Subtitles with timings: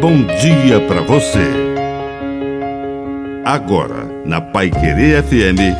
[0.00, 1.44] bom dia para você.
[3.44, 5.76] Agora, na Pai Querer FM,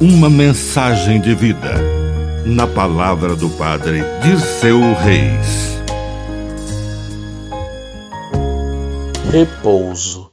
[0.00, 1.76] uma mensagem de vida.
[2.44, 5.78] Na palavra do Padre Dirceu Reis.
[9.30, 10.32] Repouso.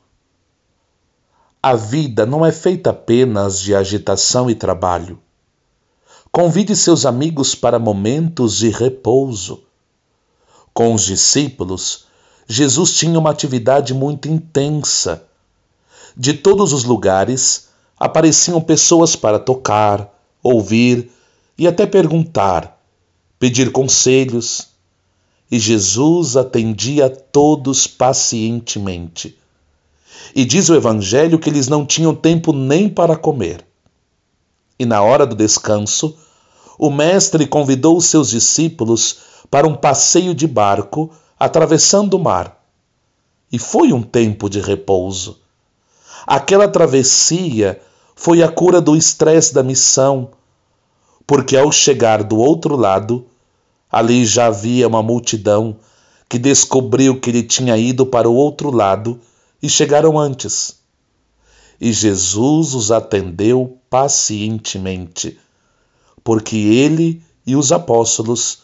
[1.62, 5.20] A vida não é feita apenas de agitação e trabalho.
[6.32, 9.64] Convide seus amigos para momentos de repouso.
[10.74, 12.07] Com os discípulos,
[12.48, 15.24] Jesus tinha uma atividade muito intensa.
[16.16, 17.68] De todos os lugares
[18.00, 20.10] apareciam pessoas para tocar,
[20.42, 21.12] ouvir
[21.58, 22.82] e até perguntar,
[23.38, 24.70] pedir conselhos.
[25.52, 29.38] E Jesus atendia a todos pacientemente.
[30.34, 33.66] E diz o Evangelho que eles não tinham tempo nem para comer.
[34.80, 36.16] E na hora do descanso,
[36.78, 42.62] o Mestre convidou os seus discípulos para um passeio de barco atravessando o mar.
[43.52, 45.40] E foi um tempo de repouso.
[46.26, 47.80] Aquela travessia
[48.16, 50.32] foi a cura do estresse da missão,
[51.26, 53.26] porque ao chegar do outro lado,
[53.90, 55.78] ali já havia uma multidão
[56.28, 59.20] que descobriu que ele tinha ido para o outro lado
[59.62, 60.78] e chegaram antes.
[61.80, 65.40] E Jesus os atendeu pacientemente,
[66.24, 68.64] porque ele e os apóstolos